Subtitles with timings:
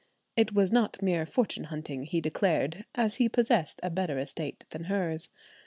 [0.35, 4.85] It was not mere fortune hunting, he declared, as he possessed a better estate than
[4.85, 5.29] hers.